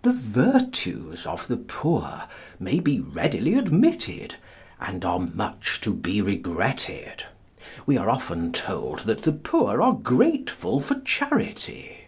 [0.00, 2.22] The virtues of the poor
[2.58, 4.36] may be readily admitted,
[4.80, 7.24] and are much to be regretted.
[7.84, 12.06] We are often told that the poor are grateful for charity.